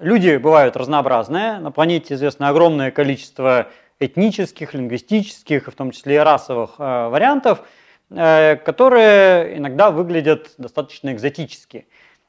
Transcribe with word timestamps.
люди 0.00 0.36
бывают 0.36 0.76
разнообразные. 0.76 1.58
На 1.58 1.70
планете 1.70 2.14
известно 2.14 2.48
огромное 2.48 2.90
количество 2.90 3.68
этнических, 4.00 4.74
лингвистических, 4.74 5.68
в 5.68 5.74
том 5.74 5.90
числе 5.92 6.16
и 6.16 6.18
расовых 6.18 6.76
э, 6.78 7.08
вариантов, 7.08 7.60
э, 8.10 8.56
которые 8.56 9.58
иногда 9.58 9.90
выглядят 9.90 10.54
достаточно 10.56 11.12
экзотически. 11.12 11.86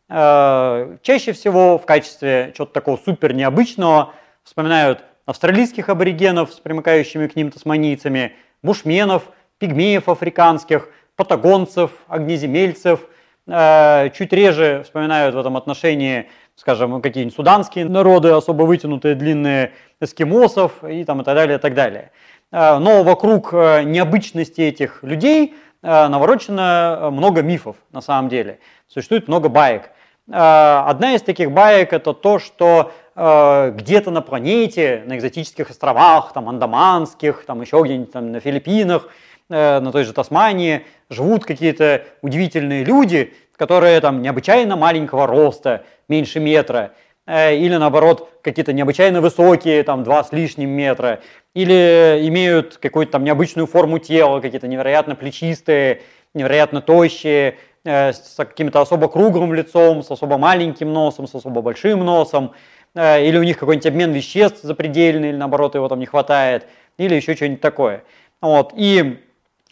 Э, 0.10 0.98
чаще 1.02 1.32
всего 1.32 1.78
в 1.78 1.86
качестве 1.86 2.54
чего-то 2.56 2.74
такого 2.74 2.98
супер 2.98 3.34
необычного 3.34 4.14
вспоминают 4.44 5.04
австралийских 5.26 5.88
аборигенов 5.88 6.52
с 6.52 6.60
примыкающими 6.60 7.28
к 7.28 7.36
ним 7.38 7.52
тасманийцами, 7.52 8.34
бушменов, 8.62 9.24
пигмеев 9.60 10.10
африканских, 10.10 10.90
патагонцев, 11.16 11.92
огнеземельцев. 12.08 13.00
Э, 13.48 14.10
чуть 14.14 14.34
реже 14.34 14.82
вспоминают 14.84 15.36
в 15.36 15.40
этом 15.40 15.56
отношении, 15.56 16.28
скажем, 16.62 17.02
какие-нибудь 17.02 17.36
суданские 17.36 17.86
народы, 17.86 18.30
особо 18.30 18.64
вытянутые, 18.64 19.16
длинные, 19.16 19.72
эскимосов 20.00 20.84
и, 20.84 21.04
там, 21.04 21.22
и 21.22 21.24
так 21.24 21.36
далее, 21.36 21.58
и 21.58 21.62
так 21.62 21.74
далее. 21.74 22.12
Э, 22.52 22.78
но 22.78 23.04
вокруг 23.04 23.52
необычности 23.52 24.62
этих 24.62 25.04
людей 25.04 25.56
наворочено 25.82 27.10
много 27.12 27.42
мифов 27.42 27.76
на 27.92 28.02
самом 28.02 28.30
деле. 28.30 28.60
Существует 28.88 29.28
много 29.28 29.50
баек. 29.50 29.90
Э, 30.28 30.84
одна 30.88 31.16
из 31.16 31.22
таких 31.22 31.52
баек 31.52 31.94
это 31.94 32.14
то, 32.14 32.40
что 32.40 32.92
э, 33.16 33.72
где-то 33.76 34.12
на 34.12 34.22
планете, 34.22 35.04
на 35.06 35.18
экзотических 35.18 35.70
островах, 35.70 36.34
там 36.34 36.48
андаманских, 36.48 37.46
там 37.46 37.62
еще 37.62 37.82
где-нибудь 37.84 38.12
там 38.12 38.32
на 38.32 38.40
Филиппинах, 38.40 39.08
э, 39.08 39.10
на 39.52 39.92
той 39.92 40.04
же 40.04 40.14
Тасмании, 40.14 40.86
живут 41.10 41.46
какие-то 41.46 42.04
удивительные 42.22 42.84
люди, 42.84 43.34
которые 43.56 44.00
там 44.02 44.22
необычайно 44.22 44.76
маленького 44.76 45.28
роста, 45.28 45.84
меньше 46.08 46.40
метра, 46.40 46.94
или 47.28 47.76
наоборот 47.76 48.30
какие-то 48.42 48.74
необычайно 48.74 49.22
высокие, 49.22 49.84
там 49.84 50.04
два 50.04 50.24
с 50.24 50.32
лишним 50.32 50.70
метра, 50.70 51.20
или 51.54 52.20
имеют 52.24 52.78
какую-то 52.78 53.12
там 53.12 53.24
необычную 53.24 53.68
форму 53.68 54.00
тела, 54.00 54.40
какие-то 54.40 54.68
невероятно 54.68 55.16
плечистые, 55.16 56.02
невероятно 56.34 56.82
тощие, 56.82 57.58
Э, 57.84 58.14
с 58.14 58.36
каким-то 58.38 58.80
особо 58.80 59.08
круглым 59.10 59.56
лицом, 59.56 60.04
с 60.04 60.12
особо 60.12 60.38
маленьким 60.38 60.94
носом, 60.94 61.26
с 61.26 61.34
особо 61.34 61.64
большим 61.64 62.06
носом, 62.06 62.54
э, 62.94 63.26
или 63.26 63.40
у 63.40 63.44
них 63.44 63.58
какой-нибудь 63.58 63.88
обмен 63.88 64.12
веществ 64.12 64.62
запредельный, 64.62 65.30
или 65.30 65.36
наоборот 65.36 65.74
его 65.74 65.88
там 65.88 65.98
не 65.98 66.06
хватает, 66.06 66.68
или 66.98 67.16
еще 67.16 67.36
что-нибудь 67.36 67.60
такое. 67.62 68.04
Вот. 68.40 68.74
И 68.76 69.20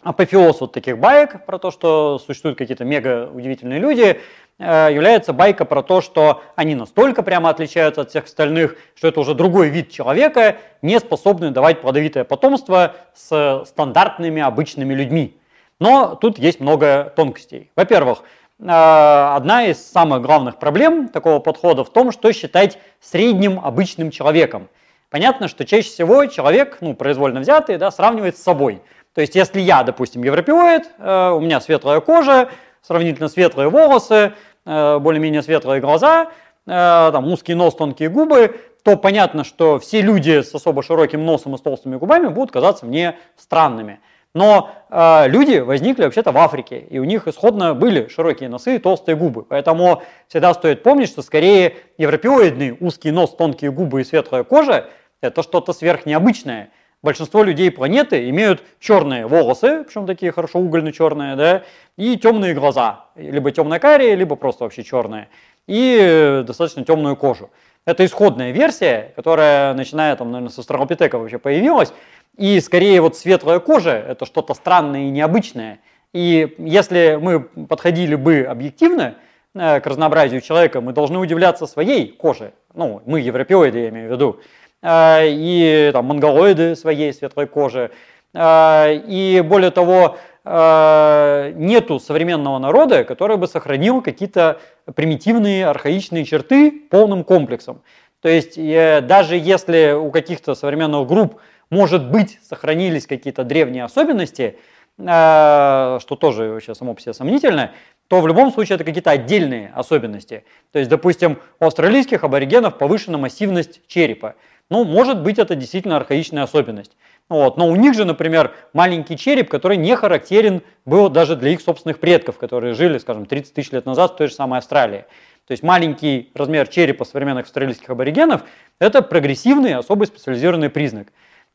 апофеоз 0.02 0.60
вот 0.60 0.72
таких 0.72 0.98
баек 0.98 1.44
про 1.44 1.58
то, 1.58 1.70
что 1.70 2.18
существуют 2.18 2.58
какие-то 2.58 2.84
мега 2.84 3.30
удивительные 3.32 3.78
люди, 3.78 4.20
э, 4.58 4.88
является 4.92 5.32
байка 5.32 5.64
про 5.64 5.82
то, 5.82 6.00
что 6.00 6.42
они 6.56 6.74
настолько 6.74 7.22
прямо 7.22 7.50
отличаются 7.50 8.02
от 8.02 8.10
всех 8.10 8.24
остальных, 8.24 8.76
что 8.94 9.08
это 9.08 9.20
уже 9.20 9.34
другой 9.34 9.68
вид 9.68 9.90
человека, 9.90 10.56
не 10.82 10.98
способный 11.00 11.50
давать 11.50 11.80
плодовитое 11.80 12.24
потомство 12.24 12.94
с 13.14 13.64
стандартными 13.66 14.40
обычными 14.40 14.94
людьми. 14.94 15.36
Но 15.78 16.14
тут 16.14 16.38
есть 16.38 16.60
много 16.60 17.12
тонкостей. 17.16 17.70
Во-первых, 17.76 18.22
э, 18.58 18.64
одна 18.66 19.66
из 19.66 19.84
самых 19.86 20.22
главных 20.22 20.58
проблем 20.58 21.08
такого 21.08 21.40
подхода 21.40 21.84
в 21.84 21.90
том, 21.90 22.12
что 22.12 22.32
считать 22.32 22.78
средним 23.00 23.60
обычным 23.62 24.10
человеком. 24.10 24.68
Понятно, 25.10 25.48
что 25.48 25.66
чаще 25.66 25.88
всего 25.88 26.24
человек, 26.26 26.78
ну, 26.80 26.94
произвольно 26.94 27.40
взятый, 27.40 27.78
да, 27.78 27.90
сравнивает 27.90 28.38
с 28.38 28.42
собой. 28.42 28.80
То 29.14 29.20
есть, 29.20 29.34
если 29.34 29.60
я, 29.60 29.82
допустим, 29.82 30.22
европеоид, 30.22 30.90
э, 30.98 31.30
у 31.30 31.40
меня 31.40 31.60
светлая 31.60 32.00
кожа, 32.00 32.50
сравнительно 32.82 33.28
светлые 33.28 33.68
волосы, 33.68 34.34
э, 34.64 34.98
более-менее 34.98 35.42
светлые 35.42 35.80
глаза, 35.80 36.30
там 36.66 37.26
узкий 37.26 37.54
нос, 37.54 37.74
тонкие 37.74 38.10
губы, 38.10 38.60
то 38.84 38.96
понятно, 38.96 39.44
что 39.44 39.78
все 39.78 40.02
люди 40.02 40.42
с 40.42 40.54
особо 40.54 40.82
широким 40.82 41.24
носом 41.24 41.54
и 41.54 41.58
с 41.58 41.60
толстыми 41.62 41.96
губами 41.96 42.28
будут 42.28 42.52
казаться 42.52 42.86
мне 42.86 43.18
странными. 43.36 44.00
Но 44.32 44.70
э, 44.90 45.26
люди 45.28 45.58
возникли 45.58 46.04
вообще-то 46.04 46.30
в 46.30 46.38
Африке, 46.38 46.78
и 46.78 46.98
у 47.00 47.04
них 47.04 47.26
исходно 47.26 47.74
были 47.74 48.06
широкие 48.08 48.48
носы 48.48 48.76
и 48.76 48.78
толстые 48.78 49.16
губы. 49.16 49.42
Поэтому 49.42 50.02
всегда 50.28 50.54
стоит 50.54 50.84
помнить, 50.84 51.08
что 51.08 51.22
скорее 51.22 51.74
европеоидный 51.98 52.76
узкий 52.78 53.10
нос, 53.10 53.34
тонкие 53.34 53.72
губы 53.72 54.02
и 54.02 54.04
светлая 54.04 54.44
кожа– 54.44 54.88
это 55.20 55.42
что-то 55.42 55.72
сверхнеобычное. 55.72 56.70
Большинство 57.02 57.42
людей 57.42 57.70
планеты 57.70 58.28
имеют 58.28 58.62
черные 58.78 59.26
волосы, 59.26 59.84
причем 59.84 60.06
такие 60.06 60.32
хорошо 60.32 60.58
угольно-черные, 60.58 61.34
да, 61.34 61.62
и 61.96 62.16
темные 62.16 62.52
глаза, 62.52 63.06
либо 63.16 63.50
темно-карие, 63.52 64.14
либо 64.14 64.36
просто 64.36 64.64
вообще 64.64 64.82
черные, 64.82 65.28
и 65.66 66.42
достаточно 66.46 66.84
темную 66.84 67.16
кожу. 67.16 67.50
Это 67.86 68.04
исходная 68.04 68.50
версия, 68.50 69.12
которая, 69.16 69.72
начиная 69.72 70.14
там, 70.14 70.30
наверное, 70.30 70.52
со 70.52 70.60
Австралопитека 70.60 71.18
вообще 71.18 71.38
появилась, 71.38 71.94
и 72.36 72.60
скорее 72.60 73.00
вот 73.00 73.16
светлая 73.16 73.60
кожа– 73.60 73.92
это 74.08 74.26
что-то 74.26 74.52
странное 74.52 75.06
и 75.06 75.10
необычное. 75.10 75.80
И 76.12 76.54
если 76.58 77.18
мы 77.20 77.40
подходили 77.40 78.14
бы 78.14 78.42
объективно 78.42 79.14
э, 79.54 79.80
к 79.80 79.86
разнообразию 79.86 80.40
человека, 80.40 80.80
мы 80.80 80.92
должны 80.92 81.18
удивляться 81.18 81.66
своей 81.66 82.12
коже. 82.12 82.52
Ну, 82.74 83.02
мы 83.06 83.20
европеоиды, 83.20 83.78
я 83.78 83.88
имею 83.88 84.08
в 84.08 84.12
виду. 84.12 84.40
Э, 84.82 85.26
и 85.28 85.90
там 85.92 86.06
монголоиды 86.06 86.76
своей 86.76 87.12
светлой 87.12 87.46
кожи. 87.46 87.90
Э, 88.34 88.94
и 88.94 89.42
более 89.46 89.70
того, 89.70 90.16
нету 90.42 92.00
современного 92.00 92.58
народа, 92.58 93.04
который 93.04 93.36
бы 93.36 93.46
сохранил 93.46 94.00
какие-то 94.00 94.58
примитивные 94.94 95.66
архаичные 95.66 96.24
черты 96.24 96.70
полным 96.90 97.24
комплексом. 97.24 97.82
То 98.22 98.30
есть 98.30 98.56
даже 98.56 99.36
если 99.36 99.92
у 99.92 100.10
каких-то 100.10 100.54
современных 100.54 101.06
групп 101.06 101.38
может 101.70 102.10
быть, 102.10 102.38
сохранились 102.42 103.06
какие-то 103.06 103.44
древние 103.44 103.84
особенности, 103.84 104.58
э, 104.98 105.98
что 106.00 106.16
тоже 106.16 106.50
вообще 106.50 106.74
само 106.74 106.94
по 106.94 107.00
себе 107.00 107.14
сомнительно, 107.14 107.72
то 108.08 108.20
в 108.20 108.26
любом 108.26 108.52
случае 108.52 108.74
это 108.74 108.84
какие-то 108.84 109.12
отдельные 109.12 109.72
особенности. 109.74 110.44
То 110.72 110.80
есть, 110.80 110.90
допустим, 110.90 111.38
у 111.60 111.66
австралийских 111.66 112.24
аборигенов 112.24 112.76
повышена 112.76 113.18
массивность 113.18 113.86
черепа. 113.86 114.34
Ну, 114.70 114.84
может 114.84 115.22
быть, 115.22 115.38
это 115.38 115.56
действительно 115.56 115.96
архаичная 115.96 116.44
особенность. 116.44 116.96
Вот. 117.28 117.56
Но 117.56 117.68
у 117.68 117.76
них 117.76 117.94
же, 117.94 118.04
например, 118.04 118.52
маленький 118.72 119.16
череп, 119.16 119.48
который 119.48 119.76
не 119.76 119.94
характерен 119.96 120.62
был 120.84 121.08
даже 121.08 121.36
для 121.36 121.50
их 121.50 121.60
собственных 121.60 121.98
предков, 121.98 122.38
которые 122.38 122.74
жили, 122.74 122.98
скажем, 122.98 123.26
30 123.26 123.52
тысяч 123.52 123.72
лет 123.72 123.86
назад 123.86 124.12
в 124.12 124.16
той 124.16 124.28
же 124.28 124.34
самой 124.34 124.58
Австралии. 124.58 125.04
То 125.46 125.52
есть 125.52 125.62
маленький 125.62 126.30
размер 126.34 126.68
черепа 126.68 127.04
современных 127.04 127.44
австралийских 127.44 127.90
аборигенов– 127.90 128.42
это 128.78 129.02
прогрессивный, 129.02 129.74
особый 129.74 130.06
специализированный 130.06 130.70
признак. 130.70 131.08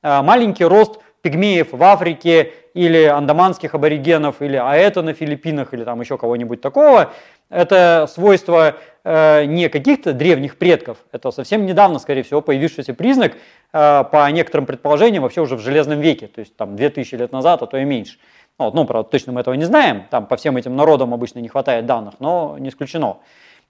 Э, 0.03 0.21
маленький 0.21 0.65
рост 0.65 0.99
пигмеев 1.21 1.71
в 1.71 1.81
Африке 1.81 2.53
или 2.75 3.05
андаманских 3.05 3.73
аборигенов, 3.73 4.41
или 4.41 4.57
аэта 4.57 5.01
на 5.01 5.13
Филиппинах, 5.13 5.73
или 5.73 5.83
там 5.83 6.01
еще 6.01 6.17
кого-нибудь 6.17 6.61
такого, 6.61 7.13
это 7.49 8.07
свойство 8.09 8.75
э, 9.03 9.45
не 9.45 9.69
каких-то 9.69 10.13
древних 10.13 10.57
предков, 10.57 10.97
это 11.11 11.31
совсем 11.31 11.65
недавно, 11.65 11.99
скорее 11.99 12.23
всего, 12.23 12.41
появившийся 12.41 12.93
признак, 12.93 13.33
э, 13.73 14.03
по 14.11 14.29
некоторым 14.31 14.65
предположениям, 14.65 15.23
вообще 15.23 15.41
уже 15.41 15.55
в 15.55 15.61
Железном 15.61 15.99
веке, 15.99 16.27
то 16.27 16.39
есть 16.39 16.55
там 16.55 16.75
2000 16.75 17.15
лет 17.15 17.31
назад, 17.31 17.61
а 17.61 17.67
то 17.67 17.77
и 17.77 17.85
меньше. 17.85 18.17
Вот, 18.57 18.73
ну, 18.73 18.85
правда, 18.85 19.09
точно 19.09 19.33
мы 19.33 19.41
этого 19.41 19.53
не 19.55 19.65
знаем, 19.65 20.05
там 20.09 20.27
по 20.27 20.37
всем 20.37 20.57
этим 20.57 20.75
народам 20.75 21.13
обычно 21.13 21.39
не 21.39 21.49
хватает 21.49 21.85
данных, 21.85 22.15
но 22.19 22.57
не 22.57 22.69
исключено. 22.69 23.17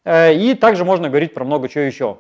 И 0.08 0.56
также 0.62 0.86
можно 0.86 1.10
говорить 1.10 1.34
про 1.34 1.44
много 1.44 1.68
чего 1.68 1.84
еще. 1.84 2.18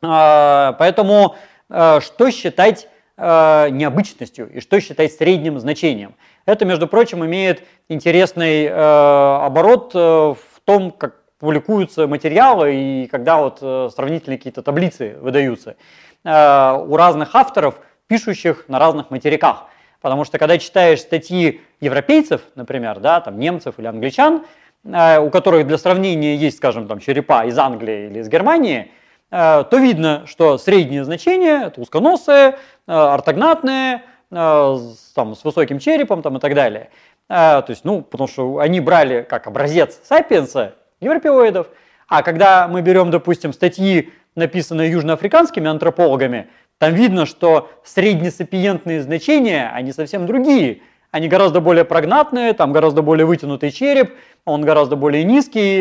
Поэтому 0.00 1.34
что 1.68 2.30
считать 2.30 2.86
э, 3.20 3.68
необычностью 3.70 4.50
и 4.50 4.60
что 4.60 4.80
считать 4.80 5.12
средним 5.12 5.58
значением. 5.60 6.14
Это, 6.46 6.64
между 6.64 6.88
прочим, 6.88 7.24
имеет 7.24 7.62
интересный 7.88 8.64
э, 8.64 8.72
оборот 8.72 9.92
э, 9.94 9.98
в 9.98 10.49
том, 10.70 10.92
как 10.92 11.16
публикуются 11.40 12.06
материалы 12.06 12.74
и 12.74 13.06
когда 13.08 13.38
вот 13.38 13.58
э, 13.60 13.88
сравнительные 13.92 14.38
какие-то 14.38 14.62
таблицы 14.62 15.16
выдаются 15.20 15.74
э, 16.22 16.84
у 16.86 16.96
разных 16.96 17.34
авторов, 17.34 17.74
пишущих 18.06 18.66
на 18.68 18.78
разных 18.78 19.10
материках. 19.10 19.64
Потому 20.00 20.24
что 20.24 20.38
когда 20.38 20.58
читаешь 20.58 21.00
статьи 21.00 21.60
европейцев, 21.80 22.42
например, 22.54 23.00
да, 23.00 23.20
там 23.20 23.40
немцев 23.40 23.74
или 23.78 23.86
англичан, 23.86 24.44
э, 24.84 25.18
у 25.18 25.28
которых 25.30 25.66
для 25.66 25.76
сравнения 25.76 26.36
есть, 26.36 26.58
скажем, 26.58 26.86
там 26.86 27.00
черепа 27.00 27.44
из 27.46 27.58
Англии 27.58 28.06
или 28.06 28.20
из 28.20 28.28
Германии, 28.28 28.92
то 29.30 29.68
видно, 29.72 30.24
что 30.26 30.58
среднее 30.58 31.04
значение 31.04 31.66
это 31.66 31.80
узконосые, 31.80 32.58
ортогнатные, 32.86 34.02
там, 34.28 35.36
с 35.36 35.44
высоким 35.44 35.78
черепом 35.78 36.20
там, 36.22 36.36
и 36.36 36.40
так 36.40 36.52
далее. 36.56 36.90
То 37.30 37.64
есть, 37.68 37.84
ну, 37.84 38.02
потому 38.02 38.26
что 38.26 38.58
они 38.58 38.80
брали 38.80 39.22
как 39.22 39.46
образец 39.46 40.00
сапиенса, 40.02 40.74
европеоидов, 41.00 41.68
а 42.08 42.24
когда 42.24 42.66
мы 42.66 42.82
берем, 42.82 43.12
допустим, 43.12 43.52
статьи, 43.52 44.10
написанные 44.34 44.90
южноафриканскими 44.90 45.68
антропологами, 45.68 46.48
там 46.78 46.92
видно, 46.92 47.26
что 47.26 47.70
среднесапиентные 47.84 49.00
значения, 49.02 49.70
они 49.72 49.92
совсем 49.92 50.26
другие. 50.26 50.80
Они 51.12 51.28
гораздо 51.28 51.60
более 51.60 51.84
прогнатные, 51.84 52.52
там 52.52 52.72
гораздо 52.72 53.02
более 53.02 53.26
вытянутый 53.26 53.70
череп, 53.70 54.14
он 54.44 54.62
гораздо 54.62 54.96
более 54.96 55.22
низкий, 55.22 55.78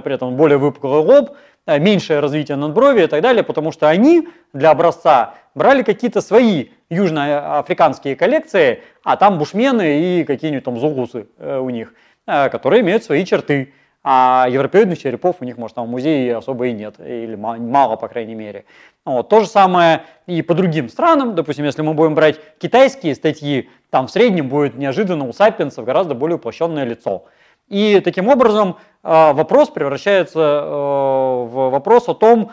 при 0.00 0.14
этом 0.14 0.36
более 0.36 0.56
выпуклый 0.56 1.02
лоб, 1.02 1.36
э, 1.66 1.78
меньшее 1.78 2.20
развитие 2.20 2.56
надброви 2.56 3.02
и 3.02 3.06
так 3.06 3.20
далее, 3.20 3.42
потому 3.42 3.72
что 3.72 3.88
они 3.90 4.28
для 4.54 4.70
образца 4.70 5.34
брали 5.54 5.82
какие-то 5.82 6.22
свои 6.22 6.68
южноафриканские 6.90 8.16
коллекции, 8.16 8.82
а 9.02 9.16
там 9.16 9.38
бушмены 9.38 10.00
и 10.00 10.24
какие-нибудь 10.24 10.64
там 10.64 10.78
зугусы 10.78 11.26
э, 11.38 11.58
у 11.58 11.70
них, 11.70 11.94
э, 12.26 12.48
которые 12.48 12.80
имеют 12.82 13.04
свои 13.04 13.24
черты. 13.24 13.72
А 14.04 14.46
европеоидных 14.48 14.98
черепов 14.98 15.36
у 15.40 15.44
них, 15.44 15.58
может, 15.58 15.74
там 15.74 15.86
в 15.86 15.90
музее 15.90 16.36
особо 16.36 16.68
и 16.68 16.72
нет, 16.72 16.94
или 16.98 17.34
мало, 17.34 17.96
по 17.96 18.08
крайней 18.08 18.34
мере. 18.34 18.64
Вот. 19.04 19.28
То 19.28 19.40
же 19.40 19.48
самое 19.48 20.02
и 20.26 20.40
по 20.40 20.54
другим 20.54 20.88
странам. 20.88 21.34
Допустим, 21.34 21.64
если 21.64 21.82
мы 21.82 21.92
будем 21.94 22.14
брать 22.14 22.40
китайские 22.58 23.14
статьи, 23.14 23.68
там 23.90 24.06
в 24.06 24.10
среднем 24.10 24.48
будет 24.48 24.76
неожиданно 24.76 25.28
у 25.28 25.32
сапиенсов 25.32 25.84
гораздо 25.84 26.14
более 26.14 26.36
уплощенное 26.36 26.84
лицо. 26.84 27.24
И 27.68 28.00
таким 28.02 28.28
образом 28.28 28.76
э, 29.02 29.32
вопрос 29.32 29.68
превращается 29.68 30.38
в 30.38 31.70
вопрос 31.70 32.08
о 32.08 32.14
том, 32.14 32.52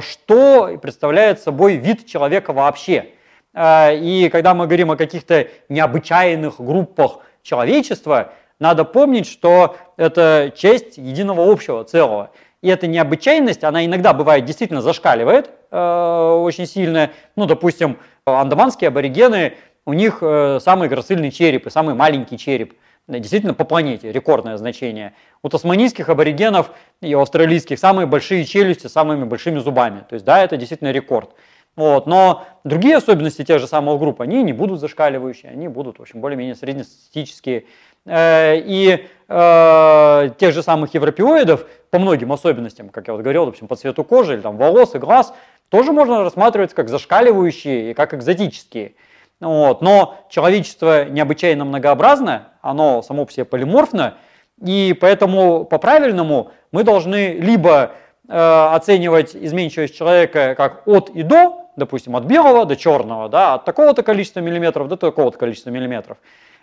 что 0.00 0.78
представляет 0.80 1.40
собой 1.40 1.74
вид 1.74 2.06
человека 2.06 2.52
вообще. 2.52 3.14
И 3.56 4.28
когда 4.32 4.54
мы 4.54 4.66
говорим 4.66 4.90
о 4.90 4.96
каких-то 4.96 5.46
необычайных 5.68 6.60
группах 6.60 7.18
человечества, 7.42 8.32
надо 8.58 8.84
помнить, 8.84 9.26
что 9.26 9.76
это 9.96 10.52
часть 10.56 10.98
единого 10.98 11.52
общего 11.52 11.84
целого. 11.84 12.30
И 12.62 12.68
эта 12.68 12.86
необычайность, 12.86 13.62
она 13.62 13.84
иногда 13.84 14.12
бывает 14.12 14.44
действительно 14.44 14.82
зашкаливает 14.82 15.50
очень 15.70 16.66
сильно. 16.66 17.10
Ну, 17.36 17.46
допустим, 17.46 17.98
андаманские 18.24 18.88
аборигены, 18.88 19.54
у 19.86 19.92
них 19.92 20.18
самый 20.18 20.88
грацильный 20.88 21.30
череп 21.30 21.66
и 21.66 21.70
самый 21.70 21.94
маленький 21.94 22.38
череп– 22.38 22.74
действительно 23.06 23.52
по 23.52 23.64
планете, 23.64 24.10
рекордное 24.10 24.56
значение. 24.56 25.12
У 25.42 25.50
тасманийских 25.50 26.08
аборигенов 26.08 26.70
и 27.02 27.12
австралийских 27.12 27.78
самые 27.78 28.06
большие 28.06 28.46
челюсти 28.46 28.86
с 28.86 28.92
самыми 28.92 29.24
большими 29.24 29.58
зубами. 29.58 30.04
То 30.08 30.14
есть 30.14 30.24
да, 30.24 30.42
это 30.42 30.56
действительно 30.56 30.90
рекорд. 30.90 31.30
Вот, 31.76 32.06
но 32.06 32.44
другие 32.62 32.96
особенности 32.96 33.42
тех 33.42 33.58
же 33.58 33.66
самых 33.66 33.98
групп, 33.98 34.20
они 34.20 34.42
не 34.42 34.52
будут 34.52 34.78
зашкаливающие, 34.78 35.50
они 35.50 35.66
будут, 35.66 35.98
в 35.98 36.02
общем, 36.02 36.20
более-менее 36.20 36.54
среднестатистические. 36.54 37.64
Э, 38.06 38.56
и 38.58 39.06
э, 39.28 40.30
тех 40.38 40.52
же 40.52 40.62
самых 40.62 40.94
европеоидов 40.94 41.66
по 41.90 41.98
многим 41.98 42.32
особенностям, 42.32 42.90
как 42.90 43.08
я 43.08 43.14
вот 43.14 43.22
говорил, 43.22 43.46
допустим, 43.46 43.66
по 43.66 43.76
цвету 43.76 44.04
кожи 44.04 44.34
или 44.34 44.40
там 44.40 44.56
волос 44.56 44.94
и 44.94 44.98
глаз, 44.98 45.34
тоже 45.68 45.92
можно 45.92 46.22
рассматривать 46.22 46.74
как 46.74 46.88
зашкаливающие 46.88 47.90
и 47.90 47.94
как 47.94 48.14
экзотические. 48.14 48.94
Вот. 49.40 49.82
Но 49.82 50.16
человечество 50.28 51.06
необычайно 51.06 51.64
многообразно, 51.64 52.48
оно 52.62 53.02
само 53.02 53.24
по 53.24 53.32
себе 53.32 53.44
полиморфно, 53.44 54.14
и 54.62 54.96
поэтому 54.98 55.64
по-правильному 55.64 56.52
мы 56.70 56.84
должны 56.84 57.34
либо 57.34 57.92
э, 58.28 58.68
оценивать 58.72 59.34
изменчивость 59.34 59.96
человека 59.96 60.54
как 60.56 60.86
от 60.86 61.10
и 61.10 61.22
до, 61.22 61.63
допустим, 61.76 62.16
от 62.16 62.24
белого 62.24 62.64
до 62.66 62.76
черного, 62.76 63.28
да, 63.28 63.54
от 63.54 63.64
такого-то 63.64 64.02
количества 64.02 64.40
миллиметров 64.40 64.88
до 64.88 64.96
такого-то 64.96 65.38
количества 65.38 65.70
миллиметров, 65.70 66.18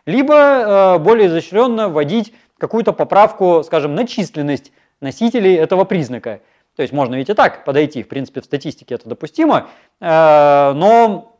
либо 0.05 0.33
э, 0.33 0.97
более 0.99 1.27
изощренно 1.27 1.89
вводить 1.89 2.33
какую-то 2.57 2.93
поправку, 2.93 3.63
скажем, 3.65 3.95
на 3.95 4.07
численность 4.07 4.71
носителей 4.99 5.55
этого 5.55 5.83
признака. 5.83 6.41
То 6.75 6.83
есть 6.83 6.93
можно 6.93 7.15
ведь 7.15 7.29
и 7.29 7.33
так 7.33 7.65
подойти, 7.65 8.03
в 8.03 8.07
принципе, 8.07 8.41
в 8.41 8.45
статистике 8.45 8.95
это 8.95 9.09
допустимо, 9.09 9.67
э, 9.99 10.71
но 10.73 11.31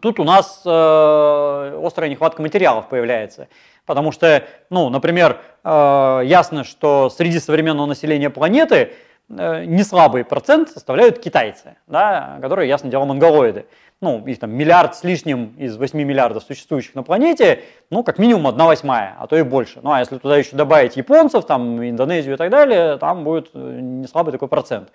Тут 0.00 0.18
у 0.18 0.24
нас 0.24 0.62
э, 0.64 1.80
острая 1.84 2.10
нехватка 2.10 2.42
материалов 2.42 2.88
появляется. 2.88 3.48
Потому 3.86 4.12
что, 4.12 4.44
ну, 4.70 4.88
например, 4.88 5.40
э, 5.62 6.22
ясно, 6.24 6.64
что 6.64 7.10
среди 7.10 7.38
современного 7.38 7.86
населения 7.86 8.30
планеты 8.30 8.92
э, 9.28 9.64
не 9.64 9.82
слабый 9.82 10.24
процент 10.24 10.70
составляют 10.70 11.18
китайцы, 11.18 11.76
да, 11.86 12.38
которые, 12.40 12.68
ясно 12.68 12.90
дело, 12.90 13.04
монголоиды. 13.04 13.66
Ну, 14.00 14.24
их 14.26 14.38
там 14.38 14.50
миллиард 14.50 14.94
с 14.96 15.04
лишним 15.04 15.54
из 15.56 15.76
8 15.76 15.98
миллиардов 15.98 16.42
существующих 16.42 16.94
на 16.94 17.02
планете, 17.02 17.62
ну, 17.90 18.02
как 18.02 18.18
минимум 18.18 18.48
одна 18.48 18.66
восьмая, 18.66 19.16
а 19.18 19.26
то 19.26 19.36
и 19.36 19.42
больше. 19.42 19.80
Ну, 19.82 19.92
а 19.92 20.00
если 20.00 20.18
туда 20.18 20.36
еще 20.36 20.56
добавить 20.56 20.96
японцев, 20.96 21.46
там, 21.46 21.82
Индонезию 21.82 22.34
и 22.34 22.36
так 22.36 22.50
далее, 22.50 22.98
там 22.98 23.24
будет 23.24 23.50
э, 23.54 23.78
не 23.80 24.06
слабый 24.06 24.32
такой 24.32 24.48
процент. 24.48 24.90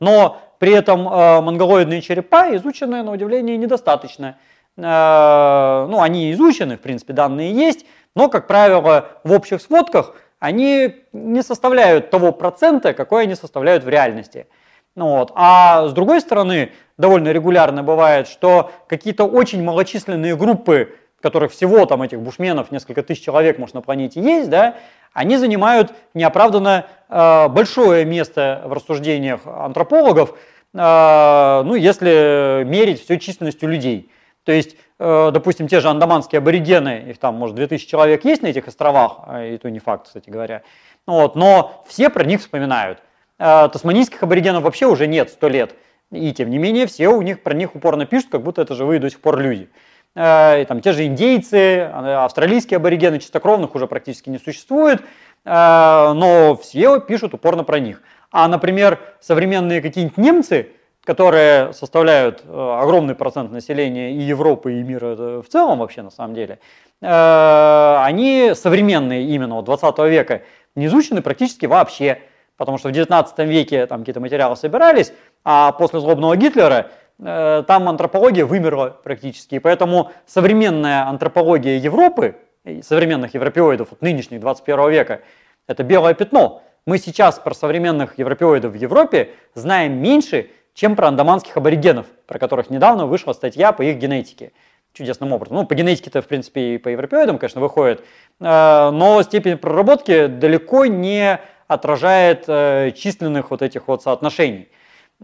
Но 0.00 0.40
при 0.58 0.72
этом 0.72 1.08
э, 1.08 1.40
монголоидные 1.40 2.02
черепа 2.02 2.54
изучены, 2.56 3.02
на 3.02 3.12
удивление, 3.12 3.56
недостаточно. 3.56 4.36
Э, 4.76 5.86
ну, 5.88 6.00
они 6.00 6.32
изучены, 6.32 6.76
в 6.76 6.80
принципе, 6.80 7.12
данные 7.12 7.52
есть, 7.52 7.84
но, 8.14 8.28
как 8.28 8.46
правило, 8.46 9.08
в 9.24 9.32
общих 9.32 9.60
сводках 9.60 10.14
они 10.42 10.96
не 11.12 11.40
составляют 11.40 12.10
того 12.10 12.32
процента, 12.32 12.94
какой 12.94 13.22
они 13.22 13.36
составляют 13.36 13.84
в 13.84 13.88
реальности. 13.88 14.48
Ну 14.96 15.18
вот. 15.18 15.30
А 15.36 15.86
с 15.86 15.92
другой 15.92 16.20
стороны, 16.20 16.72
довольно 16.98 17.28
регулярно 17.28 17.84
бывает, 17.84 18.26
что 18.26 18.72
какие-то 18.88 19.22
очень 19.22 19.62
малочисленные 19.62 20.34
группы, 20.34 20.96
которых 21.20 21.52
всего 21.52 21.86
там 21.86 22.02
этих 22.02 22.20
бушменов, 22.20 22.72
несколько 22.72 23.04
тысяч 23.04 23.22
человек, 23.22 23.58
может, 23.58 23.76
на 23.76 23.82
планете 23.82 24.20
есть, 24.20 24.50
да, 24.50 24.74
они 25.12 25.36
занимают 25.36 25.92
неоправданно 26.12 26.86
э, 27.08 27.48
большое 27.48 28.04
место 28.04 28.62
в 28.64 28.72
рассуждениях 28.72 29.42
антропологов, 29.46 30.36
э, 30.74 31.62
ну, 31.64 31.76
если 31.76 32.64
мерить 32.66 33.04
все 33.04 33.16
численностью 33.20 33.68
людей. 33.68 34.10
То 34.42 34.50
есть, 34.50 34.74
допустим, 35.02 35.68
те 35.68 35.80
же 35.80 35.88
андаманские 35.88 36.38
аборигены, 36.38 37.06
их 37.08 37.18
там, 37.18 37.34
может, 37.34 37.56
2000 37.56 37.88
человек 37.88 38.24
есть 38.24 38.42
на 38.42 38.46
этих 38.46 38.68
островах, 38.68 39.20
а 39.26 39.44
и 39.44 39.58
то 39.58 39.70
не 39.70 39.80
факт, 39.80 40.06
кстати 40.06 40.30
говоря, 40.30 40.62
вот, 41.06 41.34
но 41.34 41.84
все 41.88 42.08
про 42.10 42.24
них 42.24 42.40
вспоминают. 42.40 42.98
Тасманийских 43.38 44.22
аборигенов 44.22 44.62
вообще 44.62 44.86
уже 44.86 45.08
нет 45.08 45.30
сто 45.30 45.48
лет, 45.48 45.74
и 46.12 46.32
тем 46.32 46.50
не 46.50 46.58
менее 46.58 46.86
все 46.86 47.08
у 47.08 47.22
них 47.22 47.42
про 47.42 47.54
них 47.54 47.74
упорно 47.74 48.06
пишут, 48.06 48.30
как 48.30 48.42
будто 48.42 48.62
это 48.62 48.74
живые 48.74 49.00
до 49.00 49.10
сих 49.10 49.20
пор 49.20 49.40
люди. 49.40 49.68
Э, 50.14 50.62
и 50.62 50.64
там 50.64 50.80
те 50.80 50.92
же 50.92 51.06
индейцы, 51.06 51.80
австралийские 51.80 52.76
аборигены, 52.76 53.18
чистокровных 53.18 53.74
уже 53.74 53.86
практически 53.86 54.28
не 54.30 54.38
существует, 54.38 55.00
э, 55.00 55.02
но 55.44 56.58
все 56.60 57.00
пишут 57.00 57.34
упорно 57.34 57.64
про 57.64 57.80
них. 57.80 58.02
А, 58.30 58.48
например, 58.48 58.98
современные 59.20 59.80
какие-нибудь 59.80 60.18
немцы, 60.18 60.70
которые 61.04 61.72
составляют 61.72 62.42
э, 62.44 62.78
огромный 62.80 63.14
процент 63.14 63.52
населения 63.52 64.12
и 64.12 64.20
Европы, 64.20 64.74
и 64.74 64.82
мира 64.82 65.42
в 65.42 65.48
целом 65.48 65.80
вообще 65.80 66.02
на 66.02 66.10
самом 66.10 66.34
деле, 66.34 66.58
они 67.00 68.52
современные 68.54 69.24
именно 69.24 69.60
20 69.60 69.98
века 70.08 70.42
не 70.76 70.86
изучены 70.86 71.20
практически 71.20 71.66
вообще, 71.66 72.20
потому 72.56 72.78
что 72.78 72.90
в 72.90 72.92
19 72.92 73.38
веке 73.40 73.86
там 73.86 74.00
какие-то 74.00 74.20
материалы 74.20 74.54
собирались, 74.54 75.12
а 75.42 75.72
после 75.72 75.98
злобного 75.98 76.36
Гитлера 76.36 76.92
Э, 77.24 77.62
там 77.66 77.88
антропология 77.88 78.44
вымерла 78.44 78.96
практически. 79.02 79.56
И 79.56 79.58
поэтому 79.58 80.10
современная 80.26 81.06
антропология 81.06 81.78
Европы, 81.78 82.36
современных 82.82 83.34
европеоидов 83.34 83.90
вот 83.90 84.02
нынешних 84.02 84.40
21 84.40 84.90
века, 84.90 85.20
это 85.68 85.84
белое 85.84 86.14
пятно. 86.14 86.62
Мы 86.84 86.98
сейчас 86.98 87.38
про 87.38 87.54
современных 87.54 88.18
европеоидов 88.18 88.72
в 88.72 88.76
Европе 88.76 89.30
знаем 89.54 90.02
меньше, 90.02 90.50
чем 90.74 90.96
про 90.96 91.08
андаманских 91.08 91.56
аборигенов, 91.56 92.06
про 92.26 92.38
которых 92.38 92.70
недавно 92.70 93.06
вышла 93.06 93.32
статья 93.32 93.72
по 93.72 93.82
их 93.82 93.98
генетике. 93.98 94.52
Чудесным 94.92 95.32
образом. 95.32 95.56
Ну, 95.56 95.66
по 95.66 95.74
генетике-то, 95.74 96.20
в 96.20 96.26
принципе, 96.26 96.74
и 96.74 96.78
по 96.78 96.88
европеоидам, 96.88 97.38
конечно, 97.38 97.60
выходит. 97.62 98.04
Э, 98.40 98.90
но 98.90 99.22
степень 99.22 99.56
проработки 99.56 100.26
далеко 100.26 100.84
не 100.86 101.40
отражает 101.66 102.44
э, 102.46 102.90
численных 102.94 103.50
вот 103.50 103.62
этих 103.62 103.88
вот 103.88 104.02
соотношений. 104.02 104.68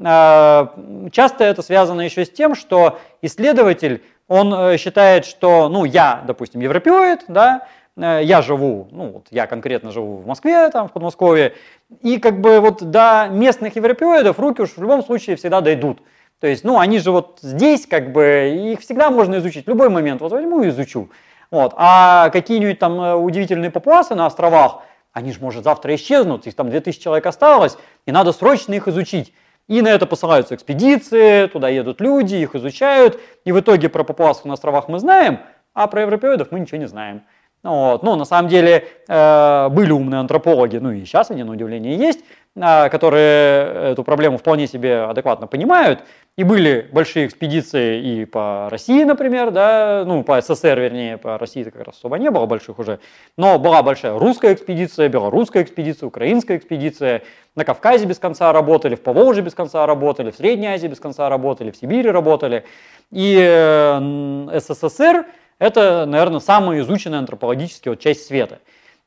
А, 0.04 0.74
часто 1.12 1.44
это 1.44 1.62
связано 1.62 2.02
еще 2.02 2.24
с 2.24 2.30
тем, 2.30 2.54
что 2.54 2.98
исследователь, 3.22 4.02
он 4.28 4.52
э, 4.54 4.76
считает, 4.76 5.24
что, 5.24 5.68
ну, 5.68 5.84
я, 5.84 6.22
допустим, 6.26 6.60
европеоид, 6.60 7.24
да, 7.28 7.62
э, 7.62 7.87
я 7.98 8.42
живу, 8.42 8.88
ну, 8.90 9.10
вот 9.10 9.26
я 9.30 9.46
конкретно 9.46 9.90
живу 9.90 10.18
в 10.18 10.26
Москве, 10.26 10.68
там, 10.70 10.88
в 10.88 10.92
Подмосковье, 10.92 11.54
и 12.02 12.18
как 12.18 12.40
бы 12.40 12.60
вот 12.60 12.82
до 12.82 13.28
местных 13.30 13.76
европеоидов 13.76 14.38
руки 14.38 14.62
уж 14.62 14.70
в 14.76 14.82
любом 14.82 15.02
случае 15.02 15.36
всегда 15.36 15.60
дойдут. 15.60 16.00
То 16.40 16.46
есть, 16.46 16.62
ну, 16.62 16.78
они 16.78 16.98
же 16.98 17.10
вот 17.10 17.40
здесь, 17.42 17.86
как 17.86 18.12
бы, 18.12 18.72
их 18.72 18.80
всегда 18.80 19.10
можно 19.10 19.38
изучить 19.38 19.66
в 19.66 19.68
любой 19.68 19.88
момент. 19.88 20.20
Вот 20.20 20.30
возьму 20.30 20.62
и 20.62 20.68
изучу. 20.68 21.08
Вот. 21.50 21.74
А 21.76 22.30
какие-нибудь 22.30 22.78
там 22.78 23.00
э, 23.00 23.14
удивительные 23.14 23.70
папуасы 23.70 24.14
на 24.14 24.26
островах, 24.26 24.82
они 25.12 25.32
же, 25.32 25.40
может, 25.40 25.64
завтра 25.64 25.94
исчезнут, 25.94 26.46
их 26.46 26.54
там 26.54 26.70
2000 26.70 27.00
человек 27.00 27.26
осталось, 27.26 27.76
и 28.06 28.12
надо 28.12 28.32
срочно 28.32 28.74
их 28.74 28.86
изучить. 28.86 29.32
И 29.66 29.82
на 29.82 29.88
это 29.88 30.06
посылаются 30.06 30.54
экспедиции, 30.54 31.46
туда 31.46 31.68
едут 31.68 32.00
люди, 32.00 32.36
их 32.36 32.54
изучают. 32.54 33.18
И 33.44 33.52
в 33.52 33.58
итоге 33.58 33.88
про 33.88 34.04
папуасов 34.04 34.44
на 34.44 34.54
островах 34.54 34.88
мы 34.88 34.98
знаем, 34.98 35.40
а 35.74 35.88
про 35.88 36.02
европеоидов 36.02 36.52
мы 36.52 36.60
ничего 36.60 36.78
не 36.78 36.88
знаем. 36.88 37.22
Вот. 37.64 38.02
Ну, 38.04 38.14
на 38.14 38.24
самом 38.24 38.48
деле, 38.48 38.86
э, 39.08 39.68
были 39.70 39.90
умные 39.90 40.20
антропологи, 40.20 40.76
ну 40.76 40.92
и 40.92 41.04
сейчас 41.04 41.30
они, 41.30 41.42
на 41.42 41.52
удивление, 41.52 41.96
есть, 41.96 42.20
э, 42.54 42.88
которые 42.88 43.90
эту 43.92 44.04
проблему 44.04 44.38
вполне 44.38 44.68
себе 44.68 45.00
адекватно 45.00 45.48
понимают. 45.48 46.04
И 46.36 46.44
были 46.44 46.88
большие 46.92 47.26
экспедиции 47.26 48.00
и 48.00 48.24
по 48.24 48.68
России, 48.70 49.02
например, 49.02 49.50
да, 49.50 50.04
ну, 50.06 50.22
по 50.22 50.40
СССР, 50.40 50.78
вернее, 50.78 51.18
по 51.18 51.36
России 51.36 51.64
как 51.64 51.84
раз 51.84 51.96
особо 51.96 52.16
не 52.16 52.30
было 52.30 52.46
больших 52.46 52.78
уже, 52.78 53.00
но 53.36 53.58
была 53.58 53.82
большая 53.82 54.16
русская 54.16 54.54
экспедиция, 54.54 55.08
белорусская 55.08 55.64
экспедиция, 55.64 56.06
украинская 56.06 56.56
экспедиция, 56.56 57.22
на 57.56 57.64
Кавказе 57.64 58.06
без 58.06 58.20
конца 58.20 58.52
работали, 58.52 58.94
в 58.94 59.00
Поволжье 59.00 59.42
без 59.42 59.54
конца 59.54 59.84
работали, 59.84 60.30
в 60.30 60.36
Средней 60.36 60.68
Азии 60.68 60.86
без 60.86 61.00
конца 61.00 61.28
работали, 61.28 61.72
в 61.72 61.76
Сибири 61.76 62.08
работали. 62.08 62.64
И 63.10 63.36
э, 63.36 64.60
СССР– 64.60 65.26
это, 65.58 66.06
наверное, 66.06 66.40
самая 66.40 66.80
изученная 66.80 67.18
антропологически 67.18 67.88
вот 67.88 68.00
часть 68.00 68.26
света. 68.26 68.60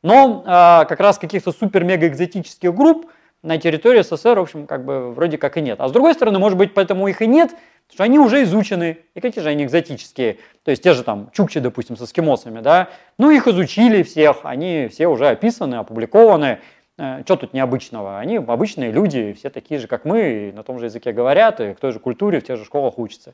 Но 0.03 0.43
э, 0.46 0.86
как 0.88 1.00
раз 1.00 1.17
каких-то 1.17 1.51
супер-мега-экзотических 1.51 2.74
групп– 2.74 3.08
на 3.43 3.58
территории 3.58 4.01
СССР, 4.01 4.38
в 4.38 4.43
общем, 4.43 4.67
как 4.67 4.86
бы 4.86 5.12
вроде 5.12 5.38
как 5.38 5.58
и 5.58 5.62
нет. 5.62 5.79
А 5.79 5.88
с 5.88 5.91
другой 5.91 6.13
стороны, 6.13 6.38
может 6.39 6.58
быть, 6.58 6.74
поэтому 6.74 7.08
их 7.08 7.22
и 7.22 7.27
нет, 7.27 7.50
потому 7.50 7.93
что 7.93 8.03
они 8.03 8.20
уже 8.20 8.43
изучены. 8.43 9.00
И 9.15 9.20
какие 9.20 9.43
же 9.43 9.50
они 9.50 9.63
экзотические? 9.63 10.38
То 10.63 10.72
есть 10.72 10.84
те 10.84 10.93
же 10.93 11.03
там 11.03 11.29
чукчи, 11.34 11.60
допустим, 11.60 11.98
с 11.98 12.01
эскимосами, 12.01 12.62
да? 12.62 12.89
Ну, 13.17 13.31
их 13.31 13.48
изучили 13.48 14.03
всех, 14.03 14.41
они 14.43 14.88
все 14.91 15.08
уже 15.08 15.27
описаны, 15.27 15.75
опубликованы. 15.75 16.60
Э, 17.00 17.24
что 17.25 17.36
тут 17.36 17.53
необычного? 17.53 18.20
Они 18.20 18.38
обычные 18.38 18.91
люди, 18.91 19.34
все 19.34 19.50
такие 19.50 19.79
же, 19.79 19.88
как 19.88 20.05
мы, 20.05 20.50
и 20.50 20.51
на 20.51 20.62
том 20.62 20.77
же 20.77 20.86
языке 20.86 21.12
говорят, 21.12 21.60
и 21.62 21.74
в 21.74 21.79
той 21.79 21.91
же 21.91 22.00
культуре, 22.00 22.41
в 22.41 22.43
тех 22.43 22.58
же 22.58 22.65
школах 22.65 23.00
учатся. 23.00 23.34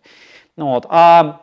Ну, 0.55 0.69
вот. 0.69 0.85
А 0.87 1.41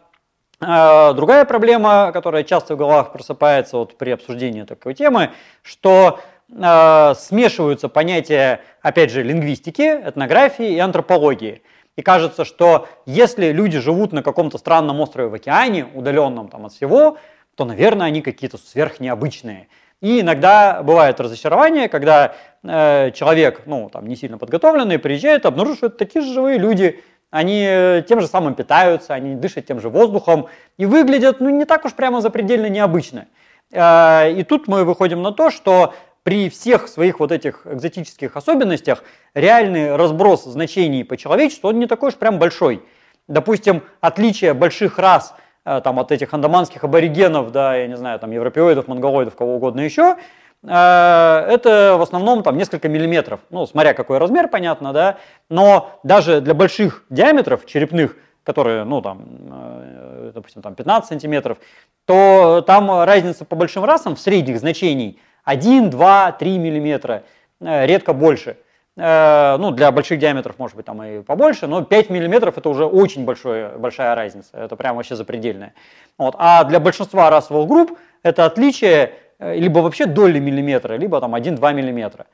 Другая 0.61 1.45
проблема, 1.45 2.11
которая 2.13 2.45
часто 2.45 2.75
в 2.75 2.79
головах 2.79 3.13
просыпается 3.13 3.77
вот 3.77 3.99
при 3.99 4.11
обсуждении 4.11 4.63
такой 4.63 4.95
темы, 4.95 5.31
что 5.63 6.21
э, 6.49 7.15
смешиваются 7.17 7.89
понятия, 7.89 8.61
опять 8.81 9.11
же, 9.11 9.23
лингвистики, 9.23 9.83
этнографии 9.83 10.71
и 10.71 10.79
антропологии. 10.79 11.63
И 11.97 12.03
кажется, 12.03 12.45
что 12.45 12.89
если 13.07 13.53
люди 13.53 13.79
живут 13.79 14.13
на 14.13 14.23
каком-то 14.23 14.59
странном 14.59 15.01
острове 15.01 15.29
в 15.29 15.35
океане, 15.35 15.87
удаленном 15.95 16.49
там 16.49 16.67
от 16.67 16.73
всего, 16.73 17.19
то, 17.55 17.65
наверное, 17.65 18.07
они 18.07 18.21
какие-то 18.21 18.59
сверхнеобычные. 18.59 19.69
И 20.01 20.21
иногда 20.21 20.83
бывает 20.83 21.21
разочарование, 21.21 21.89
когда 21.89 22.35
э, 22.63 23.11
человек, 23.13 23.63
ну, 23.67 23.89
там, 23.91 24.07
не 24.07 24.17
сильно 24.17 24.39
подготовленный, 24.39 24.99
приезжает, 24.99 25.47
обнаружит, 25.47 25.79
что 25.79 25.87
это 25.87 25.97
такие 25.97 26.25
же 26.25 26.33
живые 26.35 26.59
люди, 26.59 27.03
они 27.35 27.67
э, 27.69 28.03
тем 28.09 28.21
же 28.21 28.29
самым 28.29 28.55
питаются, 28.55 29.13
они 29.13 29.35
дышат 29.35 29.67
тем 29.67 29.81
же 29.81 29.89
воздухом 29.89 30.47
и 30.77 30.87
выглядят, 30.87 31.41
ну, 31.41 31.51
не 31.51 31.65
так 31.65 31.85
уж 31.85 31.93
прямо 31.93 32.21
запредельно 32.21 32.69
необычно. 32.69 33.27
Э, 33.73 34.31
и 34.31 34.45
тут 34.45 34.69
мы 34.69 34.85
выходим 34.85 35.21
на 35.21 35.33
то, 35.33 35.51
что 35.51 35.95
при 36.23 36.49
всех 36.49 36.87
своих 36.87 37.19
вот 37.19 37.33
этих 37.33 37.67
экзотических 37.67 38.37
особенностях 38.37 39.03
реальный 39.35 39.97
разброс 39.97 40.45
значений 40.45 41.05
по 41.05 41.17
человечеству, 41.17 41.71
он 41.71 41.81
не 41.81 41.87
такой 41.87 42.11
уж 42.11 42.15
прям 42.15 42.39
большой. 42.39 42.85
Допустим, 43.27 43.83
отличие 44.01 44.55
больших 44.55 45.01
рас 45.01 45.35
э, 45.65 45.81
там, 45.83 45.99
от 45.99 46.13
этих 46.13 46.33
андаманских 46.35 46.85
аборигенов, 46.85 47.51
да, 47.51 47.75
я 47.75 47.89
не 47.89 47.97
знаю, 47.97 48.21
там, 48.21 48.31
европеоидов, 48.31 48.87
монголоидов, 48.87 49.35
кого 49.35 49.57
угодно 49.57 49.81
еще, 49.81 50.19
это 50.67 51.97
в 51.99 52.03
основном 52.03 52.43
там 52.43 52.57
несколько 52.57 52.89
миллиметров, 52.89 53.41
ну, 53.51 53.67
смотря 53.67 53.93
какой 53.93 54.19
размер, 54.19 54.49
понятно, 54.49 54.93
да, 54.93 55.19
но 55.51 56.01
даже 56.03 56.41
для 56.41 56.55
больших 56.55 57.05
диаметров 57.11 57.67
черепных, 57.67 58.17
которые, 58.45 58.85
ну, 58.85 59.03
там, 59.03 59.27
э, 59.51 60.33
допустим, 60.35 60.63
там 60.63 60.75
15 60.75 61.09
сантиметров, 61.09 61.59
то 62.07 62.63
там 62.67 63.05
разница 63.05 63.45
по 63.45 63.57
большим 63.57 63.85
расам 63.85 64.17
в 64.17 64.21
средних 64.21 64.59
значений– 64.59 65.21
1, 65.45 65.91
2, 65.91 66.33
3 66.33 66.59
миллиметра, 66.59 67.23
э, 67.61 67.87
редко 67.87 68.13
больше. 68.13 68.57
Э, 68.97 69.57
ну, 69.59 69.71
для 69.71 69.91
больших 69.93 70.19
диаметров 70.19 70.59
может 70.59 70.77
быть 70.77 70.87
там 70.87 71.03
и 71.03 71.21
побольше, 71.21 71.67
но 71.67 71.83
5 71.83 72.11
миллиметров 72.11 72.59
это 72.59 72.69
уже 72.69 72.87
очень 72.87 73.25
большое, 73.25 73.71
большая 73.71 74.15
разница, 74.15 74.57
это 74.57 74.77
прям 74.77 74.97
вообще 74.97 75.17
запредельная. 75.17 75.75
Вот. 76.19 76.35
А 76.39 76.65
для 76.65 76.81
большинства 76.81 77.31
расовых 77.31 77.69
групп 77.69 77.99
это 78.23 78.47
отличие 78.47 79.05
э, 79.05 79.11
либо 79.39 79.81
вообще 79.81 80.07
доли 80.07 80.39
миллиметра, 80.39 80.95
либо 80.95 81.21
там 81.21 81.35
1-2 81.35 81.75
миллиметра. 81.75 82.27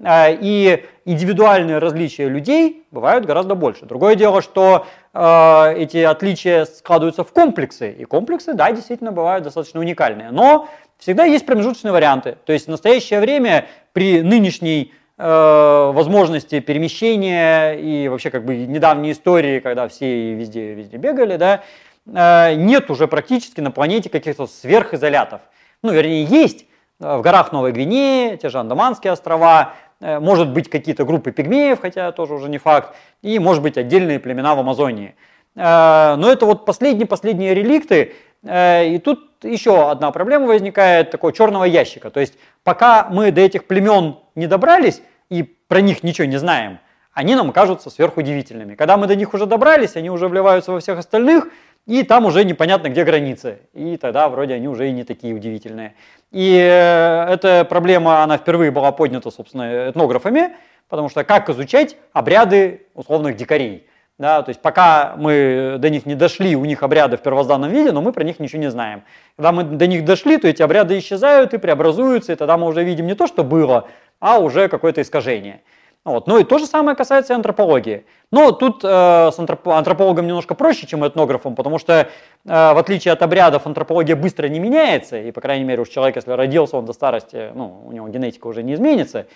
И 0.00 0.84
индивидуальные 1.04 1.78
различия 1.78 2.28
людей 2.28 2.84
бывают 2.92 3.24
гораздо 3.24 3.56
больше. 3.56 3.84
Другое 3.84 4.14
дело, 4.14 4.42
что 4.42 4.86
э, 5.12 5.74
эти 5.76 5.98
отличия 5.98 6.66
складываются 6.66 7.24
в 7.24 7.32
комплексы, 7.32 7.90
и 7.90 8.04
комплексы, 8.04 8.54
да, 8.54 8.70
действительно 8.70 9.10
бывают 9.10 9.42
достаточно 9.42 9.80
уникальные. 9.80 10.30
Но 10.30 10.68
всегда 10.98 11.24
есть 11.24 11.46
промежуточные 11.46 11.90
варианты. 11.90 12.36
То 12.44 12.52
есть 12.52 12.66
в 12.66 12.70
настоящее 12.70 13.18
время 13.18 13.66
при 13.92 14.22
нынешней 14.22 14.92
э, 15.16 15.90
возможности 15.92 16.60
перемещения 16.60 17.72
и 17.72 18.06
вообще 18.06 18.30
как 18.30 18.44
бы 18.44 18.56
недавней 18.56 19.10
истории, 19.10 19.58
когда 19.58 19.88
все 19.88 20.34
везде, 20.34 20.74
везде 20.74 20.96
бегали, 20.96 21.36
да, 21.36 21.62
э, 22.06 22.54
нет 22.54 22.88
уже 22.88 23.08
практически 23.08 23.60
на 23.60 23.72
планете 23.72 24.10
каких-то 24.10 24.46
сверхизолятов. 24.46 25.40
Ну, 25.82 25.92
вернее, 25.92 26.24
есть 26.24 26.66
э, 27.00 27.16
в 27.16 27.22
горах 27.22 27.52
Новой 27.52 27.70
Гвинеи, 27.70 28.36
те 28.36 28.48
же 28.48 28.58
Андаманские 28.58 29.12
острова, 29.12 29.74
э, 30.00 30.18
может 30.18 30.50
быть 30.50 30.68
какие-то 30.68 31.04
группы 31.04 31.30
пигмеев, 31.30 31.80
хотя 31.80 32.10
тоже 32.10 32.34
уже 32.34 32.48
не 32.48 32.58
факт, 32.58 32.96
и 33.22 33.38
может 33.38 33.62
быть 33.62 33.78
отдельные 33.78 34.18
племена 34.18 34.56
в 34.56 34.58
Амазонии. 34.58 35.14
Э, 35.54 36.16
но 36.16 36.32
это 36.32 36.46
вот 36.46 36.64
последние-последние 36.64 37.54
реликты, 37.54 38.14
и 38.44 39.00
тут 39.04 39.42
еще 39.42 39.90
одна 39.90 40.12
проблема 40.12 40.46
возникает, 40.46 41.10
такого 41.10 41.32
черного 41.32 41.64
ящика. 41.64 42.08
То 42.10 42.20
есть 42.20 42.34
пока 42.62 43.08
мы 43.10 43.32
до 43.32 43.40
этих 43.40 43.66
племен 43.66 44.16
не 44.36 44.46
добрались 44.46 45.02
и 45.28 45.42
про 45.42 45.80
них 45.80 46.04
ничего 46.04 46.26
не 46.28 46.36
знаем, 46.36 46.78
они 47.12 47.34
нам 47.34 47.52
кажутся 47.52 47.90
сверхудивительными. 47.90 48.76
Когда 48.76 48.96
мы 48.96 49.08
до 49.08 49.16
них 49.16 49.34
уже 49.34 49.46
добрались, 49.46 49.96
они 49.96 50.08
уже 50.08 50.28
вливаются 50.28 50.70
во 50.70 50.78
всех 50.78 50.98
остальных, 50.98 51.48
и 51.86 52.02
там 52.02 52.26
уже 52.26 52.44
непонятно, 52.44 52.88
где 52.88 53.04
границы. 53.04 53.60
И 53.72 53.96
тогда 53.96 54.28
вроде 54.28 54.54
они 54.54 54.68
уже 54.68 54.88
и 54.88 54.92
не 54.92 55.04
такие 55.04 55.34
удивительные. 55.34 55.94
И 56.30 56.54
э, 56.54 57.32
эта 57.32 57.64
проблема, 57.64 58.22
она 58.22 58.36
впервые 58.36 58.70
была 58.70 58.92
поднята, 58.92 59.30
собственно, 59.30 59.90
этнографами, 59.90 60.56
потому 60.88 61.08
что 61.08 61.24
как 61.24 61.48
изучать 61.48 61.96
обряды 62.12 62.86
условных 62.94 63.36
дикарей? 63.36 63.86
Да, 64.18 64.42
то 64.42 64.48
есть 64.48 64.60
пока 64.60 65.14
мы 65.16 65.76
до 65.78 65.90
них 65.90 66.04
не 66.04 66.16
дошли, 66.16 66.56
у 66.56 66.64
них 66.64 66.82
обряды 66.82 67.16
в 67.16 67.20
первозданном 67.20 67.70
виде, 67.70 67.92
но 67.92 68.02
мы 68.02 68.12
про 68.12 68.24
них 68.24 68.40
ничего 68.40 68.60
не 68.60 68.70
знаем. 68.70 69.04
Когда 69.36 69.52
мы 69.52 69.62
до 69.62 69.86
них 69.86 70.04
дошли, 70.04 70.38
то 70.38 70.48
эти 70.48 70.60
обряды 70.60 70.98
исчезают 70.98 71.54
и 71.54 71.58
преобразуются, 71.58 72.32
и 72.32 72.36
тогда 72.36 72.58
мы 72.58 72.66
уже 72.66 72.82
видим 72.82 73.06
не 73.06 73.14
то, 73.14 73.28
что 73.28 73.44
было, 73.44 73.86
а 74.18 74.40
уже 74.40 74.68
какое-то 74.68 75.02
искажение. 75.02 75.62
Вот. 76.04 76.26
Ну 76.26 76.38
и 76.38 76.44
то 76.44 76.58
же 76.58 76.66
самое 76.66 76.96
касается 76.96 77.32
и 77.32 77.36
антропологии. 77.36 78.06
Но 78.30 78.52
тут 78.52 78.82
э, 78.82 78.88
с 78.88 79.38
антроп 79.38 79.68
антропологом 79.68 80.26
немножко 80.26 80.54
проще, 80.54 80.86
чем 80.86 81.06
этнографом, 81.06 81.54
потому 81.54 81.78
что 81.78 81.92
э, 81.94 82.06
в 82.44 82.78
отличие 82.78 83.12
от 83.12 83.22
обрядов 83.22 83.66
антропология 83.66 84.16
быстро 84.16 84.48
не 84.48 84.58
меняется, 84.58 85.18
и 85.18 85.30
по 85.32 85.40
крайней 85.40 85.64
мере 85.64 85.82
уж 85.82 85.88
человек, 85.88 86.16
если 86.16 86.30
родился 86.30 86.76
он 86.76 86.86
до 86.86 86.92
старости, 86.92 87.50
ну 87.54 87.82
у 87.86 87.92
него 87.92 88.08
генетика 88.08 88.46
уже 88.46 88.62
не 88.62 88.74
изменится, 88.74 89.26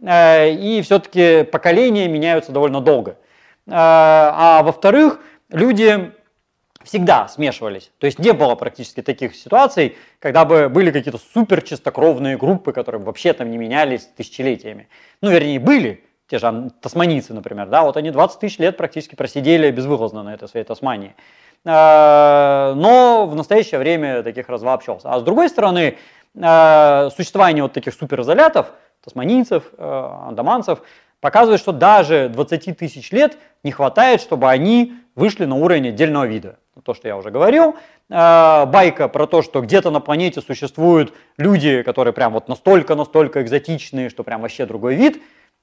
э, 0.00 0.50
и 0.52 0.82
все-таки 0.82 1.42
поколения 1.44 2.06
меняются 2.06 2.52
довольно 2.52 2.80
долго. 2.80 3.16
А, 3.68 4.58
а 4.60 4.62
во-вторых, 4.62 5.20
люди 5.50 6.12
всегда 6.82 7.28
смешивались. 7.28 7.90
То 7.98 8.06
есть 8.06 8.18
не 8.18 8.32
было 8.32 8.54
практически 8.54 9.02
таких 9.02 9.36
ситуаций, 9.36 9.96
когда 10.18 10.44
бы 10.44 10.68
были 10.68 10.90
какие-то 10.90 11.18
супер 11.18 11.62
чистокровные 11.62 12.36
группы, 12.36 12.72
которые 12.72 13.02
вообще 13.02 13.32
там 13.32 13.50
не 13.50 13.58
менялись 13.58 14.08
тысячелетиями. 14.16 14.88
Ну, 15.20 15.30
вернее, 15.30 15.60
были, 15.60 16.04
те 16.30 16.38
же 16.38 16.70
тасманийцы, 16.80 17.34
например, 17.34 17.66
да, 17.66 17.82
вот 17.82 17.96
они 17.96 18.12
20 18.12 18.38
тысяч 18.38 18.58
лет 18.58 18.76
практически 18.76 19.16
просидели 19.16 19.70
безвылазно 19.72 20.22
на 20.22 20.32
этой 20.32 20.48
своей 20.48 20.64
Тасмании. 20.64 21.16
А, 21.64 22.72
но 22.76 23.26
в 23.26 23.34
настоящее 23.34 23.80
время 23.80 24.22
таких 24.22 24.48
раз 24.48 24.62
общался. 24.62 25.10
А 25.10 25.18
с 25.18 25.22
другой 25.24 25.48
стороны, 25.48 25.98
а, 26.40 27.10
существование 27.16 27.64
вот 27.64 27.72
таких 27.72 27.94
суперизолятов, 27.94 28.68
тасманийцев, 29.02 29.64
андаманцев, 29.78 30.82
показывает, 31.20 31.60
что 31.60 31.72
даже 31.72 32.28
20 32.28 32.78
тысяч 32.78 33.10
лет 33.10 33.36
не 33.64 33.72
хватает, 33.72 34.20
чтобы 34.20 34.48
они 34.48 34.94
вышли 35.14 35.46
на 35.46 35.56
уровень 35.56 35.88
отдельного 35.88 36.24
вида. 36.24 36.58
То, 36.84 36.94
что 36.94 37.08
я 37.08 37.16
уже 37.16 37.30
говорил. 37.30 37.74
А, 38.08 38.66
байка 38.66 39.08
про 39.08 39.26
то, 39.26 39.42
что 39.42 39.60
где-то 39.60 39.90
на 39.90 40.00
планете 40.00 40.40
существуют 40.40 41.12
люди, 41.36 41.82
которые 41.82 42.12
прям 42.12 42.32
вот 42.32 42.48
настолько-настолько 42.48 43.42
экзотичные, 43.42 44.08
что 44.08 44.22
прям 44.22 44.42
вообще 44.42 44.64
другой 44.66 44.94
вид, 44.94 45.20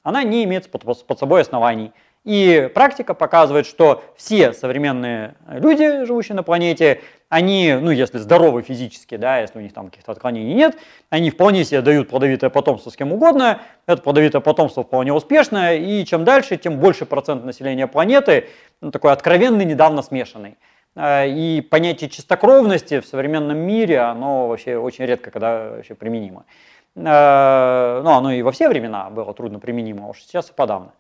она 0.08 0.24
не 0.24 0.46
имеет 0.46 0.72
под 0.72 1.20
собой 1.20 1.42
оснований. 1.42 1.92
И 2.24 2.72
практика 2.74 3.14
показывает, 3.14 3.66
что 3.66 4.06
все 4.16 4.54
современные 4.54 5.36
люди, 5.50 6.06
живущие 6.06 6.34
на 6.34 6.44
планете, 6.44 7.02
они, 7.28 7.74
ну, 7.74 7.92
если 7.92 8.18
здоровы 8.18 8.62
физически, 8.62 9.18
да, 9.18 9.40
если 9.40 9.60
у 9.60 9.62
них 9.62 9.74
там 9.74 9.90
каких-то 9.90 10.14
отклонений 10.14 10.54
нет, 10.54 10.78
они 11.10 11.30
вполне 11.30 11.66
себе 11.66 11.82
дают 11.82 12.08
плодовитое 12.08 12.50
потомство 12.50 12.90
с 12.90 12.96
кем 12.96 13.12
угодно, 13.12 13.60
это 13.86 14.02
плодовитое 14.02 14.40
потомство 14.40 14.84
вполне 14.84 15.12
успешное, 15.12 15.76
и 15.76 16.06
чем 16.06 16.24
дальше, 16.24 16.56
тем 16.56 16.80
больше 16.80 17.06
процент 17.06 17.44
населения 17.44 17.86
планеты, 17.88 18.48
ну, 18.80 18.92
такой 18.92 19.12
откровенный, 19.12 19.66
недавно 19.66 20.04
смешанный. 20.04 20.56
Э, 20.96 21.28
и 21.28 21.60
понятие 21.60 22.10
чистокровности 22.10 23.02
в 23.02 23.06
современном 23.06 23.58
мире, 23.58 24.00
оно 24.00 24.48
вообще 24.48 24.78
очень 24.78 25.04
редко 25.06 25.32
когда 25.32 25.70
вообще 25.72 25.96
применимо. 25.96 26.46
Э, 26.98 28.02
ну, 28.04 28.12
оно 28.12 28.32
и 28.32 28.42
во 28.42 28.52
все 28.52 28.68
времена 28.70 29.10
было 29.10 29.34
трудно 29.34 29.60
применимо, 29.60 30.06
а 30.06 30.10
уж 30.10 30.22
сейчас 30.22 30.50
и 30.50 30.54
подавно. 30.54 30.94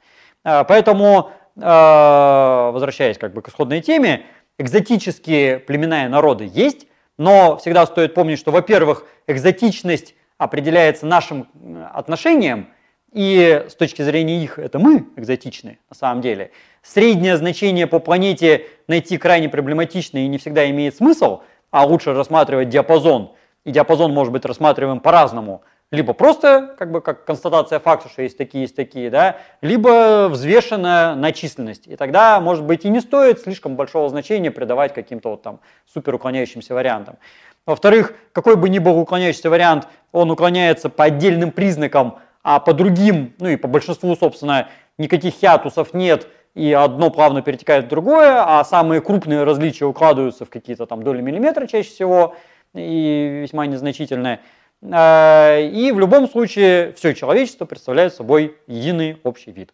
Э, 0.43 0.63
поэтому, 0.67 1.31
возвращаясь 1.55 3.17
как 3.17 3.33
бы 3.33 3.41
к 3.41 3.49
исходной 3.49 3.81
теме, 3.81 4.27
экзотические 4.59 5.57
племенные 5.57 6.07
народы 6.07 6.47
есть, 6.53 6.85
но 7.17 7.57
всегда 7.57 7.87
стоит 7.87 8.13
помнить, 8.13 8.37
что, 8.37 8.51
во-первых, 8.51 9.07
экзотичность 9.25 10.13
определяется 10.37 11.07
нашим 11.07 11.47
отношением, 11.91 12.67
и 13.11 13.65
с 13.67 13.73
точки 13.73 14.03
зрения 14.03 14.43
их 14.43 14.59
это 14.59 14.77
мы 14.77 15.07
экзотичны 15.15 15.79
на 15.89 15.95
самом 15.95 16.21
деле. 16.21 16.51
Среднее 16.83 17.37
значение 17.37 17.87
по 17.87 17.97
планете 17.97 18.67
найти 18.87 19.17
крайне 19.17 19.49
проблематично 19.49 20.19
и 20.19 20.27
не 20.27 20.37
всегда 20.37 20.69
имеет 20.69 20.95
смысл, 20.95 21.41
а 21.71 21.87
лучше 21.87 22.13
рассматривать 22.13 22.69
диапазон. 22.69 23.31
И 23.63 23.71
диапазон 23.71 24.13
может 24.13 24.31
быть 24.31 24.45
рассматриваем 24.45 24.99
по-разному– 24.99 25.63
либо 25.91 26.13
просто 26.13 26.75
как 26.77 26.91
бы 26.91 27.01
как 27.01 27.25
констатация 27.25 27.79
факта, 27.79 28.09
что 28.09 28.21
есть 28.21 28.37
такие, 28.37 28.63
есть 28.63 28.75
такие, 28.75 29.09
да, 29.09 29.37
либо 29.61 30.27
взвешенная 30.29 31.15
на 31.15 31.31
численность. 31.31 31.87
И 31.87 31.95
тогда, 31.95 32.39
может 32.41 32.65
быть, 32.65 32.83
и 32.85 32.89
не 32.89 32.99
стоит 32.99 33.39
слишком 33.39 33.75
большого 33.75 34.09
значения 34.09 34.51
придавать 34.51 34.93
каким-то 34.93 35.29
вот 35.31 35.43
там 35.43 35.59
супер 35.91 36.15
уклоняющимся 36.15 36.73
вариантам. 36.73 37.17
Во-вторых, 37.65 38.13
какой 38.33 38.55
бы 38.55 38.69
ни 38.69 38.79
был 38.79 38.97
уклоняющийся 38.97 39.49
вариант, 39.49 39.87
он 40.11 40.31
уклоняется 40.31 40.89
по 40.89 41.05
отдельным 41.05 41.51
признакам, 41.51 42.19
а 42.43 42.59
по 42.59 42.73
другим, 42.73 43.33
ну 43.39 43.49
и 43.49 43.55
по 43.55 43.67
большинству, 43.67 44.15
собственно, 44.15 44.69
никаких 44.97 45.33
хиатусов 45.35 45.93
нет, 45.93 46.27
и 46.53 46.73
одно 46.73 47.11
плавно 47.11 47.41
перетекает 47.41 47.85
в 47.85 47.87
другое, 47.89 48.43
а 48.43 48.63
самые 48.63 49.01
крупные 49.01 49.43
различия 49.43 49.85
укладываются 49.85 50.43
в 50.45 50.49
какие-то 50.49 50.85
там 50.85 51.03
доли 51.03 51.21
миллиметра 51.21 51.67
чаще 51.67 51.89
всего, 51.89 52.35
и 52.73 53.41
весьма 53.43 53.65
незначительные. 53.65 54.39
Э, 54.81 55.67
и 55.67 55.91
в 55.91 55.99
любом 55.99 56.29
случае 56.29 56.93
все 56.93 57.13
человечество 57.13 57.65
представляет 57.65 58.13
собой 58.13 58.57
единый 58.67 59.19
общий 59.23 59.51
вид. 59.51 59.73